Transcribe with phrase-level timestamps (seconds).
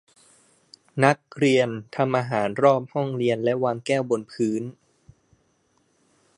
[1.03, 4.63] นักเรียนทำอาหารรอบห้องเรียนและวางแก้วบนพื้น